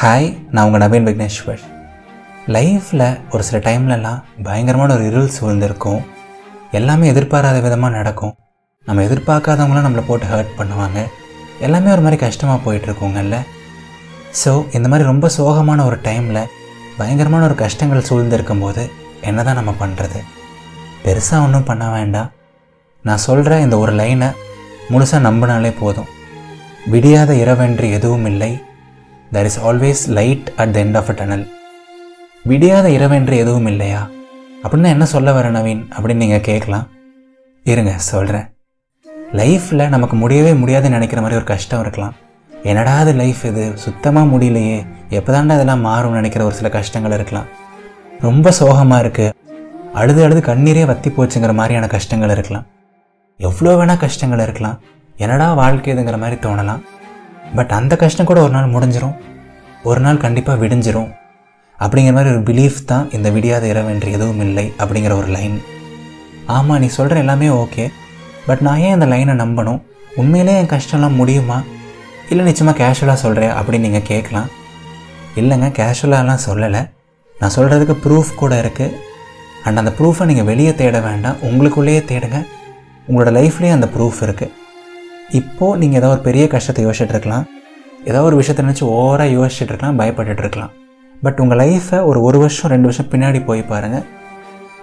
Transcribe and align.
Hi 0.00 0.26
நான் 0.54 0.66
உங்கள் 0.66 0.82
நவீன் 0.82 1.06
விக்னேஸ்வர். 1.08 1.60
லைஃப்பில் 2.54 3.04
ஒரு 3.32 3.42
சில 3.48 3.58
டைம்லலாம் 3.66 4.18
பயங்கரமான 4.46 4.90
ஒரு 4.96 5.04
இருள் 5.10 5.30
சூழ்ந்திருக்கும். 5.36 6.02
எல்லாமே 6.78 7.04
எதிர்பாராத 7.12 7.60
விதமாக 7.66 7.96
நடக்கும். 7.98 8.34
நம்ம 8.86 9.04
எதிர்பார்க்காதவங்களாம் 9.06 9.86
நம்மளை 9.86 10.04
போட்டு 10.08 10.26
ஹர்ட் 10.32 10.52
பண்ணுவாங்க. 10.58 10.98
எல்லாமே 11.66 11.90
ஒரு 11.94 12.04
மாதிரி 12.06 12.18
கஷ்டமாக 12.24 12.60
போயிட்டுருக்கோங்கல்ல 12.66 13.38
ஸோ 14.42 14.52
இந்த 14.78 14.86
மாதிரி 14.90 15.08
ரொம்ப 15.12 15.30
சோகமான 15.38 15.86
ஒரு 15.90 15.98
டைமில் 16.08 16.42
பயங்கரமான 16.98 17.42
ஒரு 17.48 17.58
கஷ்டங்கள் 17.64 18.06
சூழ்ந்திருக்கும் 18.10 18.62
போது 18.66 18.84
என்ன 19.30 19.46
தான் 19.48 19.58
நம்ம 19.62 19.74
பண்ணுறது 19.82 20.22
பெருசாக 21.06 21.44
ஒன்றும் 21.46 21.68
பண்ண 21.72 21.90
வேண்டாம். 21.96 22.30
நான் 23.04 23.26
சொல்கிற 23.28 23.60
இந்த 23.66 23.78
ஒரு 23.86 23.94
லைனை 24.02 24.30
முழுசாக 24.92 25.26
நம்பினாலே 25.30 25.74
போதும். 25.82 26.12
விடியாத 26.94 27.30
இரவென்று 27.44 27.88
எதுவும் 27.98 28.28
இல்லை. 28.34 28.52
There 29.32 29.44
is 29.44 29.60
always 29.60 30.02
light 30.18 30.52
at 30.56 30.72
the 30.74 30.84
end 30.84 30.96
of 30.96 31.08
a 31.10 31.12
tunnel 31.12 31.44
விடியாத 32.48 32.86
இரவென்று 32.96 33.36
எதுவும் 33.42 33.66
இல்லையா? 33.66 34.08
அப்படின்னா 34.62 34.90
என்ன 34.94 35.04
சொல்ல 35.04 35.32
வர 35.32 35.50
நவீன்? 35.50 35.82
அப்படின்னு 35.96 36.22
நீங்கள் 36.24 36.40
கேட்கலாம். 36.40 36.86
இருங்க 37.64 37.92
சொல்கிறேன் 37.98 38.46
லைஃப்பில் 39.32 39.88
நமக்கு 39.88 40.16
முடியவே 40.16 40.54
முடியாதுன்னு 40.54 40.96
நினைக்கிற 40.96 41.20
மாதிரி 41.20 41.38
ஒரு 41.40 41.48
கஷ்டம் 41.52 41.80
இருக்கலாம். 41.80 42.14
என்னடா 42.62 42.98
அது 42.98 43.12
லைஃப் 43.12 43.44
இது? 43.44 43.64
சுத்தமாக 43.76 44.36
முடியலையே. 44.36 44.78
எப்போதாண்டா 45.10 45.56
இதெல்லாம் 45.56 45.84
மாறும்னு 45.84 46.18
நினைக்கிற 46.20 46.44
ஒரு 46.44 46.54
சில 46.54 46.68
கஷ்டங்கள் 46.68 47.12
இருக்கலாம். 47.12 47.48
ரொம்ப 48.20 48.50
சோகமாக 48.50 49.08
இருக்குது 49.08 49.32
அழுது 49.92 50.22
அழுது 50.24 50.40
கண்ணீரே 50.40 50.86
வத்தி 50.86 51.10
போச்சுங்கிற 51.10 51.54
மாதிரியான 51.54 51.86
கஷ்டங்கள் 51.86 52.30
இருக்கலாம். 52.30 52.66
எவ்வளோ 53.36 53.72
வேணால் 53.78 54.02
கஷ்டங்கள் 54.04 54.38
இருக்கலாம். 54.38 54.80
என்னடா 55.16 55.54
வாழ்க்கை 55.54 55.94
இதுங்கிற 55.94 56.18
மாதிரி 56.18 56.40
தோணலாம். 56.40 56.82
பட் 57.54 57.70
அந்த 57.70 57.96
கஷ்டம் 57.96 58.26
கூட 58.26 58.40
ஒரு 58.40 58.52
நாள் 58.52 58.72
முடிஞ்சிடும் 58.72 59.16
ஒரு 59.82 60.00
நாள் 60.00 60.22
கண்டிப்பாக 60.24 60.66
விடிஞ்சிரும். 60.66 61.10
அப்படிங்கிற 61.78 62.12
மாதிரி 62.12 62.34
ஒரு 62.34 62.40
பிலீஃப் 62.40 62.78
தான் 62.84 63.10
இந்த 63.10 63.30
விடியாத 63.30 63.64
இரவென்று 63.72 64.10
எதுவும் 64.10 64.40
இல்லை 64.40 64.72
அப்படிங்கிற 64.78 65.12
ஒரு 65.12 65.26
லைன் 65.26 65.62
ஆமாம் 66.46 66.78
நீ 66.78 66.86
சொல்கிற 66.86 67.20
எல்லாமே 67.20 67.48
ஓகே 67.48 67.90
பட் 68.46 68.60
நான் 68.60 68.78
ஏன் 68.78 68.92
இந்த 68.92 69.06
லைனை 69.06 69.34
நம்பணும்? 69.42 69.80
உண்மையிலே 70.16 70.56
என் 70.56 70.72
கஷ்டம்லாம் 70.74 71.18
முடியுமா? 71.20 71.62
இல்லை 72.28 72.44
நிச்சயமாக 72.44 72.78
கேஷுவலாக 72.82 73.12
சொல்கிறேன் 73.12 73.50
அப்படின்னு 73.50 73.86
நீங்கள் 73.86 74.08
கேட்கலாம். 74.10 74.48
இல்லைங்க 75.36 75.68
கேஷுவலாலாம் 75.80 76.44
சொல்லலை. 76.46 76.90
நான் 77.38 77.54
சொல்கிறதுக்கு 77.56 77.96
ப்ரூஃப் 78.04 78.30
கூட 78.34 78.54
இருக்குது 78.62 78.94
அண்ட் 79.64 79.78
அந்த 79.78 79.92
ப்ரூஃபை 79.98 80.24
நீங்கள் 80.24 80.44
வெளியே 80.44 80.74
தேட 80.74 81.00
வேண்டாம். 81.00 81.36
உங்களுக்குள்ளேயே 81.42 82.02
தேடுங்க. 82.12 82.46
உங்களோட 83.08 83.30
லைஃப்லேயே 83.38 83.72
அந்த 83.72 83.88
ப்ரூஃப் 83.96 84.20
இருக்குது 84.20 84.52
இப்போது 85.30 85.78
நீங்கள் 85.78 86.00
ஏதோ 86.00 86.08
ஒரு 86.08 86.20
பெரிய 86.20 86.44
கஷ்டத்தை 86.48 86.82
யோசிச்சுட்ருக்கலாம். 86.86 87.46
ஏதோ 88.04 88.22
ஒரு 88.22 88.36
விஷயத்தை 88.36 88.62
நினச்சி 88.66 88.84
ஓவராக 88.96 89.30
யோசிச்சுட்ருக்கலாம் 89.36 89.96
இருக்கலாம் 90.00 90.42
இருக்கலாம் 90.44 90.72
பட் 91.22 91.38
உங்கள் 91.40 91.58
லைஃப்பை 91.58 91.98
ஒரு 92.04 92.22
ஒரு 92.22 92.38
வருஷம் 92.38 92.70
ரெண்டு 92.70 92.86
வருஷம் 92.88 93.08
பின்னாடி 93.12 93.44
போய் 93.44 93.62
பாருங்கள் 93.62 94.04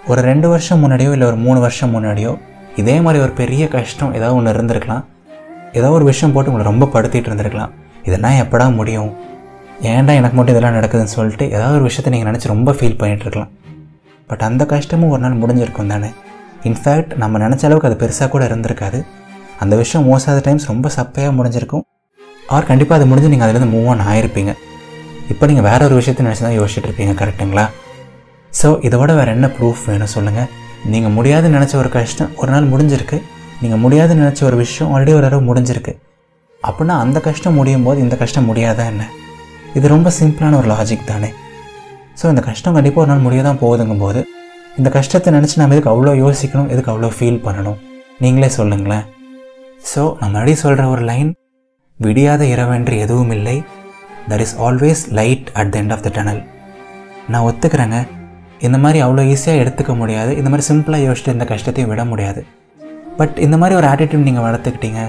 ஒரு 0.06 0.20
ரெண்டு 0.20 0.48
வருஷம் 0.48 0.80
முன்னாடியோ 0.84 1.12
இல்லை 1.12 1.26
ஒரு 1.26 1.36
மூணு 1.36 1.60
வருஷம் 1.60 1.92
முன்னாடியோ 1.94 2.32
இதே 2.76 3.00
மாதிரி 3.00 3.22
ஒரு 3.24 3.32
பெரிய 3.32 3.68
கஷ்டம் 3.68 4.14
ஏதாவது 4.14 4.36
ஒன்று 4.36 4.52
இருந்திருக்கலாம். 4.54 5.04
ஏதோ 5.72 5.90
ஒரு 5.90 6.04
விஷயம் 6.04 6.32
போட்டு 6.34 6.50
உங்களை 6.50 6.66
ரொம்ப 6.70 6.88
படுத்திட்டு 6.94 7.28
இருந்திருக்கலாம். 7.30 7.72
இதெல்லாம் 8.02 8.36
எப்படா 8.42 8.74
முடியும்? 8.74 9.10
ஏன்டா 9.80 10.12
எனக்கு 10.20 10.36
மட்டும் 10.36 10.54
இதெல்லாம் 10.54 10.76
நடக்குதுன்னு 10.78 11.14
சொல்லிட்டு 11.16 11.50
ஏதாவது 11.50 11.76
ஒரு 11.78 11.82
விஷயத்தை 11.82 12.10
நீங்கள் 12.14 12.30
நினச்சி 12.30 12.48
ரொம்ப 12.54 12.72
ஃபீல் 12.72 12.98
பண்ணிகிட்ருக்கலாம் 13.00 13.50
இருக்கலாம் 13.50 13.52
பட் 14.26 14.44
அந்த 14.48 14.66
கஷ்டமும் 14.66 15.10
ஒரு 15.10 15.22
நாள் 15.22 15.40
முடிஞ்சிருக்கும் 15.42 15.92
தானே? 15.94 16.10
இன்ஃபேக்ட் 16.62 17.14
நம்ம 17.16 17.38
நினச்ச 17.38 17.64
அளவுக்கு 17.68 17.88
அது 17.88 17.96
பெருசாக 18.02 18.28
கூட 18.28 18.44
இருந்திருக்காது. 18.50 19.04
அந்த 19.62 19.74
விஷயம் 19.82 20.04
மோஸ்ட் 20.08 20.28
ஆஃப் 20.30 20.36
த 20.38 20.42
டைம்ஸ் 20.46 20.68
ரொம்ப 20.72 20.90
சப்பையாக 20.96 21.32
முடிஞ்சிருக்கும். 21.38 21.84
ஆர் 22.54 22.68
கண்டிப்பாக 22.70 22.98
அது 22.98 23.06
முடிஞ்சு 23.10 23.30
நீங்கள் 23.32 23.46
அதுலேருந்து 23.46 23.72
மூவ் 23.74 23.88
ஆன் 23.92 24.02
ஆகிருப்பீங்க 24.10 24.52
இப்போ 25.32 25.44
நீங்கள் 25.50 25.66
வேற 25.68 25.80
ஒரு 25.88 25.94
விஷயத்தை 26.00 26.22
நினச்சி 26.26 26.44
தான் 26.46 26.56
யோசிச்சுட்டு 26.58 26.88
இருப்பீங்க 26.88 27.12
கரெக்டுங்களா 27.20 27.64
ஸோ 28.60 28.68
இதோட 28.86 29.10
வேறு 29.18 29.30
என்ன 29.36 29.46
ப்ரூஃப் 29.56 29.84
வேணும் 29.90 30.12
சொல்லுங்கள் 30.16 30.48
நீங்கள் 30.92 31.14
முடியாதுன்னு 31.16 31.56
நினச்ச 31.58 31.74
ஒரு 31.82 31.90
கஷ்டம் 31.94 32.32
ஒரு 32.40 32.50
நாள் 32.54 32.66
முடிஞ்சிருக்கு. 32.72 33.18
நீங்கள் 33.62 33.80
முடியாதுன்னு 33.84 34.22
நினச்ச 34.24 34.40
ஒரு 34.48 34.56
விஷயம் 34.64 34.90
ஆல்ரெடி 34.94 35.12
ஒரு 35.18 35.24
தடவை 35.26 35.42
முடிஞ்சிருக்கு. 35.48 35.92
அப்படின்னா 36.62 36.94
அந்த 37.04 37.18
கஷ்டம் 37.28 37.56
முடியும் 37.60 37.86
போது 37.86 37.98
இந்த 38.04 38.14
கஷ்டம் 38.22 38.48
முடியாதா 38.50 38.84
என்ன? 38.92 39.04
இது 39.78 39.86
ரொம்ப 39.94 40.10
சிம்பிளான 40.18 40.58
ஒரு 40.60 40.68
லாஜிக் 40.72 41.08
தானே. 41.12 41.30
ஸோ 42.20 42.24
இந்த 42.32 42.42
கஷ்டம் 42.48 42.76
கண்டிப்பாக 42.76 43.02
ஒரு 43.04 43.10
நாள் 43.12 43.24
முடிய 43.26 43.42
தான் 43.48 43.60
போகுதுங்கும் 43.62 44.04
போது 44.04 44.20
இந்த 44.80 44.88
கஷ்டத்தை 44.98 45.32
நினச்சி 45.36 45.56
நம்ம 45.60 45.74
எதுக்கு 45.76 45.92
அவ்வளோ 45.94 46.14
யோசிக்கணும் 46.24 46.70
எதுக்கு 46.74 46.92
அவ்வளோ 46.92 47.10
ஃபீல் 47.16 47.42
பண்ணணும்? 47.46 47.78
நீங்களே 48.24 48.50
சொல்லுங்களேன். 48.58 49.04
ஸோ 49.92 50.02
நான் 50.18 50.32
மறுபடியும் 50.34 50.62
சொல்கிற 50.64 50.84
ஒரு 50.94 51.02
லைன் 51.10 51.30
விடியாத 51.98 52.42
இரவென்று 52.52 52.94
எதுவும் 53.04 53.32
இல்லை. 53.36 53.56
That 54.30 54.42
is 54.44 54.54
always 54.66 55.02
light 55.18 55.48
at 55.60 55.70
the 55.72 55.78
end 55.82 55.94
of 55.96 56.04
the 56.06 56.10
tunnel 56.16 56.40
நான் 57.32 57.46
ஒத்துக்கிறேங்க. 57.48 57.98
இந்த 58.66 58.76
மாதிரி 58.84 58.98
அவ்வளோ 59.06 59.22
ஈஸியாக 59.32 59.62
எடுத்துக்க 59.62 59.92
முடியாது. 60.02 60.30
இந்த 60.40 60.48
மாதிரி 60.52 60.66
சிம்பிளாக 60.70 61.06
யோசிச்சுட்டு 61.06 61.34
இந்த 61.36 61.46
கஷ்டத்தையும் 61.52 61.90
விட 61.92 62.02
முடியாது. 62.12 62.40
பட் 63.20 63.36
இந்த 63.46 63.56
மாதிரி 63.62 63.74
ஒரு 63.80 63.86
ஆட்டிடியூட் 63.92 64.26
நீங்கள் 64.28 64.46
வளர்த்துக்கிட்டீங்க 64.46 65.00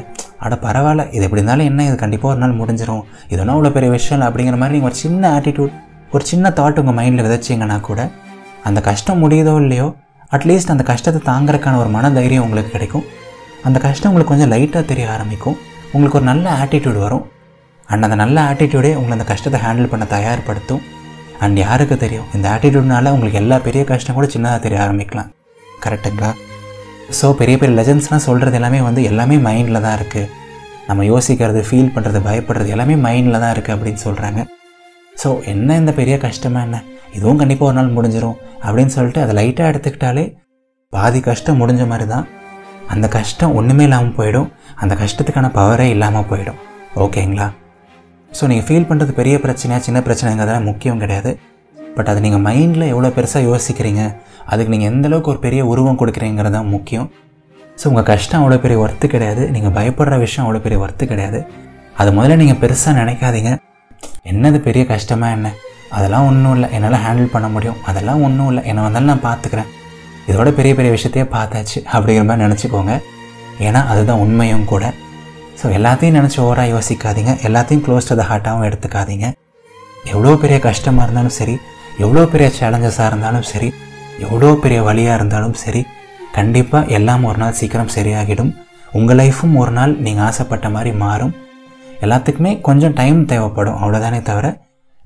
அட 0.45 0.55
பரவாயில்ல 0.65 1.03
இது 1.15 1.23
எப்படி 1.27 1.41
இருந்தாலும் 1.41 1.69
என்ன 1.71 1.83
இது 1.89 1.95
கண்டிப்பாக 2.03 2.31
ஒரு 2.33 2.39
நாள் 2.43 2.59
முடிஞ்சிடும் 2.61 3.03
இதெல்லாம் 3.33 3.55
அவ்வளோ 3.57 3.71
பெரிய 3.77 3.89
விஷயம் 3.97 4.17
இல்லை 4.17 4.27
அப்படிங்கிற 4.29 4.57
மாதிரி 4.61 4.75
நீங்கள் 4.77 4.91
ஒரு 4.91 4.99
சின்ன 5.03 5.23
ஆட்டிடியூட் 5.37 5.73
ஒரு 6.15 6.25
சின்ன 6.31 6.51
தாட் 6.59 6.79
உங்கள் 6.81 6.97
மைண்டில் 6.99 7.25
விதைச்சிங்கன்னா 7.27 7.77
கூட 7.89 8.01
அந்த 8.69 8.79
கஷ்டம் 8.89 9.21
முடியுதோ 9.23 9.53
இல்லையோ 9.63 9.87
அட்லீஸ்ட் 10.35 10.73
அந்த 10.73 10.83
கஷ்டத்தை 10.91 11.21
தாங்கிறதுக்கான 11.31 11.79
ஒரு 11.83 11.89
மன 11.95 12.09
தைரியம் 12.17 12.45
உங்களுக்கு 12.45 12.71
கிடைக்கும். 12.75 13.05
அந்த 13.67 13.77
கஷ்டம் 13.85 14.09
உங்களுக்கு 14.11 14.33
கொஞ்சம் 14.33 14.51
லைட்டாக 14.53 14.83
தெரிய 14.91 15.05
ஆரம்பிக்கும். 15.15 15.57
உங்களுக்கு 15.93 16.17
ஒரு 16.19 16.27
நல்ல 16.31 16.45
ஆட்டிடியூட் 16.61 16.99
வரும். 17.05 17.23
அண்ட் 17.89 18.05
அந்த 18.07 18.17
நல்ல 18.23 18.37
ஆட்டிடியூடே 18.49 18.91
உங்களை 18.99 19.15
அந்த 19.17 19.27
கஷ்டத்தை 19.31 19.59
ஹேண்டில் 19.65 19.91
பண்ண 19.93 20.05
தயார்படுத்தும். 20.15 20.83
அண்ட் 21.43 21.57
யாருக்கு 21.65 21.95
தெரியும்? 22.03 22.27
இந்த 22.35 22.45
ஆட்டிடியூட்னால 22.53 23.11
உங்களுக்கு 23.15 23.39
எல்லா 23.43 23.57
பெரிய 23.67 23.81
கஷ்டம் 23.91 24.17
கூட 24.17 24.27
சின்னதாக 24.33 24.59
தெரிய 24.65 24.79
ஆரம்பிக்கலாம். 24.85 25.29
கரெக்டுங்களா 25.85 26.31
ஸோ 27.17 27.27
பெரிய 27.39 27.55
பெரிய 27.61 27.73
லெஜன்ஸ்லாம் 27.79 28.23
சொல்கிறது 28.27 28.57
எல்லாமே 28.59 28.79
வந்து 28.85 29.01
எல்லாமே 29.09 29.35
மைண்டில் 29.47 29.83
தான் 29.85 29.95
இருக்குது 29.97 30.29
நம்ம 30.87 31.03
யோசிக்கிறது 31.09 31.61
ஃபீல் 31.67 31.91
பண்ணுறது 31.95 32.19
பயப்படுறது 32.27 32.69
எல்லாமே 32.75 32.95
மைண்டில் 33.05 33.41
தான் 33.43 33.53
இருக்குது 33.55 33.75
அப்படின்னு 33.75 34.01
சொல்கிறாங்க 34.05 34.39
ஸோ 35.21 35.29
என்ன 35.51 35.75
இந்த 35.81 35.91
பெரிய 35.99 36.15
கஷ்டமாக 36.25 36.65
என்ன? 36.67 36.77
இதுவும் 37.17 37.39
கண்டிப்பாக 37.41 37.69
ஒரு 37.69 37.77
நாள் 37.77 37.95
முடிஞ்சிடும் 37.97 38.37
அப்படின்னு 38.65 38.93
சொல்லிட்டு 38.95 39.21
அதை 39.25 39.33
லைட்டாக 39.39 39.71
எடுத்துக்கிட்டாலே 39.71 40.25
பாதி 40.93 41.19
கஷ்டம் 41.27 41.61
முடிஞ்ச 41.61 41.83
மாதிரி 41.91 42.07
தான். 42.13 42.25
அந்த 42.93 43.05
கஷ்டம் 43.17 43.55
ஒன்றுமே 43.59 43.83
இல்லாமல் 43.87 44.15
போயிடும். 44.19 44.47
அந்த 44.83 44.93
கஷ்டத்துக்கான 45.01 45.47
பவரே 45.59 45.87
இல்லாமல் 45.95 46.27
போயிடும். 46.31 46.59
ஓகேங்களா? 47.03 47.47
ஸோ 48.37 48.43
நீங்கள் 48.51 48.67
ஃபீல் 48.67 48.87
பண்ணுறது 48.89 49.11
பெரிய 49.19 49.35
பிரச்சனையாக 49.43 49.83
சின்ன 49.87 49.99
பிரச்சனைங்கிறதெல்லாம் 50.07 50.67
முக்கியம் 50.69 51.01
கிடையாது. 51.03 51.31
பட் 51.97 52.09
அது 52.11 52.19
நீங்கள் 52.25 52.43
மைண்டில் 52.47 52.85
எவ்வளோ 52.93 53.11
பெருசாக 53.17 53.43
யோசிக்கிறீங்க 53.49 54.01
அதுக்கு 54.51 54.71
நீங்கள் 54.73 54.91
எந்த 54.91 55.05
அளவுக்கு 55.09 55.31
ஒரு 55.33 55.39
பெரிய 55.45 55.61
உருவம் 55.73 55.99
கொடுக்குறீங்கிறது 56.01 56.55
தான் 56.57 56.71
முக்கியம். 56.75 57.07
ஸோ 57.79 57.85
உங்கள் 57.91 58.07
கஷ்டம் 58.09 58.41
அவ்வளோ 58.41 58.57
பெரிய 58.65 58.77
ஒர்த்து 58.85 59.05
கிடையாது. 59.13 59.43
நீங்கள் 59.55 59.73
பயப்படுற 59.77 60.17
விஷயம் 60.25 60.45
அவ்வளோ 60.45 60.61
பெரிய 60.65 60.79
ஒர்த்து 60.85 61.05
கிடையாது. 61.11 61.39
அது 62.01 62.09
முதல்ல 62.17 62.37
நீங்கள் 62.41 62.59
பெருசாக 62.63 62.93
நினைக்காதீங்க. 63.01 63.53
என்னது 64.31 64.59
பெரிய 64.67 64.83
கஷ்டமாக 64.91 65.35
என்ன? 65.37 65.47
அதெல்லாம் 65.97 66.27
ஒன்றும் 66.29 66.53
இல்லை. 66.55 66.67
என்னால் 66.75 67.01
ஹேண்டில் 67.05 67.33
பண்ண 67.33 67.47
முடியும். 67.55 67.79
அதெல்லாம் 67.89 68.21
ஒன்றும் 68.27 68.49
இல்லை. 68.51 68.63
என்ன 68.71 68.83
வந்தாலும் 68.85 69.11
நான் 69.13 69.25
பார்த்துக்கிறேன் 69.29 69.69
இதோட 70.29 70.49
பெரிய 70.59 70.73
பெரிய 70.77 70.91
விஷயத்தையே 70.95 71.25
பார்த்தாச்சு 71.35 71.77
அப்படிங்கிற 71.95 72.25
மாதிரி 72.27 72.43
நினச்சிக்கோங்க. 72.45 72.93
ஏன்னா 73.67 73.81
அதுதான் 73.91 74.21
உண்மையும் 74.25 74.67
கூட. 74.71 74.85
ஸோ 75.59 75.65
எல்லாத்தையும் 75.77 76.17
நினச்சி 76.19 76.37
ஓவராக 76.45 76.71
யோசிக்காதீங்க. 76.75 77.33
எல்லாத்தையும் 77.47 77.83
க்ளோஸ் 77.85 78.09
டு 78.09 78.15
த 78.19 78.23
ஹார்ட்டாகவும் 78.29 78.67
எடுத்துக்காதீங்க. 78.69 79.27
எவ்வளோ 80.13 80.33
பெரிய 80.41 80.57
கஷ்டமாக 80.67 81.05
இருந்தாலும் 81.07 81.35
சரி 81.39 81.55
எவ்வளோ 82.03 82.23
பெரிய 82.33 82.47
சேலஞ்சஸாக 82.59 83.09
இருந்தாலும் 83.11 83.45
சரி 83.51 83.69
எவ்வளோ 84.25 84.49
பெரிய 84.63 84.79
வழியாக 84.87 85.17
இருந்தாலும் 85.19 85.55
சரி 85.63 85.81
கண்டிப்பாக 86.37 86.91
எல்லாம் 86.97 87.23
ஒரு 87.29 87.37
நாள் 87.41 87.57
சீக்கிரம் 87.59 87.93
சரியாகிடும். 87.95 88.51
உங்கள் 88.97 89.19
லைஃப்பும் 89.21 89.55
ஒரு 89.61 89.71
நாள் 89.77 89.93
நீங்கள் 90.05 90.25
ஆசைப்பட்ட 90.27 90.67
மாதிரி 90.75 90.91
மாறும். 91.03 91.33
எல்லாத்துக்குமே 92.05 92.51
கொஞ்சம் 92.67 92.95
டைம் 92.99 93.19
தேவைப்படும். 93.31 93.77
அவ்வளோதானே 93.81 94.19
தவிர 94.29 94.47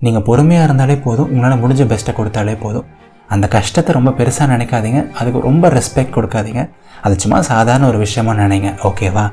நீங்கள் 0.06 0.26
பொறுமையாக 0.30 0.68
இருந்தாலே 0.68 0.96
போதும். 1.06 1.30
உங்களால் 1.34 1.62
முடிஞ்ச 1.64 1.86
பெஸ்ட்டை 1.92 2.14
கொடுத்தாலே 2.20 2.56
போதும். 2.66 2.88
அந்த 3.34 3.46
கஷ்டத்தை 3.56 3.92
ரொம்ப 3.98 4.12
பெருசாக 4.20 4.48
நினைக்காதீங்க. 4.54 5.02
அதுக்கு 5.20 5.40
ரொம்ப 5.48 5.66
ரெஸ்பெக்ட் 5.78 6.16
கொடுக்காதீங்க. 6.16 6.62
அது 7.06 7.16
சும்மா 7.24 7.40
சாதாரண 7.50 7.86
ஒரு 7.92 8.00
விஷயமா 8.06 8.34
நினைங்க. 8.44 8.70
ஓகேவா 8.90 9.26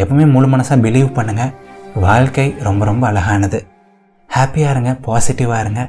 எப்பவுமே 0.00 0.26
முழு 0.34 0.46
மனசாக 0.52 0.78
பிலீவ் 0.84 1.10
பண்ணுங்கள் 1.18 1.52
வாழ்க்கை 2.06 2.46
ரொம்ப 2.66 2.84
ரொம்ப 2.90 3.04
அழகானது. 3.10 3.58
ஹாப்பியாக 4.30 4.74
இருங்க. 4.74 4.92
பாசிட்டிவாக 5.06 5.62
இருங்க. 5.64 5.82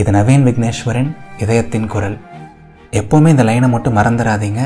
இது 0.00 0.10
நவீன் 0.16 0.46
விக்னேஸ்வரன் 0.48 1.10
இதயத்தின் 1.42 1.88
குரல். 1.94 2.16
எப்போவுமே 3.00 3.28
இந்த 3.34 3.44
லைனை 3.48 3.68
மட்டும் 3.74 3.96
மறந்துடாதீங்க. 3.98 4.62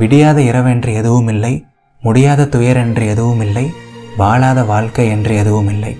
விடியாத 0.00 0.38
இரவென்று 0.50 0.92
எதுவும் 1.00 1.30
இல்லை. 1.34 1.54
முடியாத 2.02 2.46
துயர் 2.54 2.80
என்று 2.84 3.04
எதுவும் 3.14 3.42
இல்லை. 3.46 3.66
வாழாத 4.20 4.60
வாழ்க்கை 4.72 5.04
என்று 5.16 5.32
எதுவும் 5.42 5.70
இல்லை. 5.74 5.92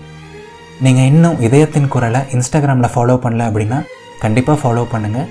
நீங்கள் 0.84 1.08
இன்னும் 1.12 1.40
இதயத்தின் 1.46 1.92
குரலை 1.94 2.20
இன்ஸ்டாகிராமில் 2.36 2.92
ஃபாலோ 2.94 3.16
பண்ணல 3.24 3.48
அப்படின்னா 3.50 3.78
கண்டிப்பாக 4.24 4.58
ஃபாலோ 4.62 4.82
பண்ணுங்கள் 4.92 5.28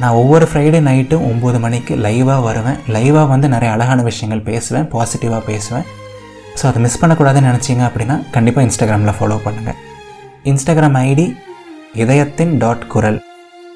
நான் 0.00 0.18
ஒவ்வொரு 0.20 0.46
ஃப்ரைடே 0.50 0.80
நைட்டும் 0.88 1.26
ஒம்பது 1.30 1.58
மணிக்கு 1.64 1.94
லைவாக 2.06 2.40
வருவேன். 2.46 2.78
லைவாக 2.94 3.26
வந்து 3.32 3.48
நிறைய 3.54 3.70
அழகான 3.74 4.02
விஷயங்கள் 4.10 4.46
பேசுவேன் 4.50 4.88
பாசிட்டிவாக 4.94 5.42
பேசுவேன். 5.50 5.86
ஸோ 6.58 6.64
அதை 6.70 6.80
மிஸ் 6.84 7.00
பண்ணக்கூடாதுன்னு 7.02 7.50
நினச்சிங்க 7.50 7.84
அப்படின்னா 7.88 8.16
கண்டிப்பாக 8.36 8.66
இன்ஸ்டாகிராமில் 8.68 9.16
ஃபாலோ 9.18 9.38
பண்ணுங்கள் 9.46 9.78
இன்ஸ்டாகிராம் 10.52 10.98
ஐடி 11.08 11.26
இதயத்தின் 12.02 12.54
டாட் 12.62 12.86
குரல். 12.94 13.18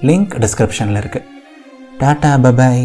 லிங்க் 0.09 0.35
டிஸ்கிரிப்ஷனில் 0.45 1.01
இருக்குது 1.03 1.27
டாட்டா 2.01 2.33
பபாய் 2.45 2.85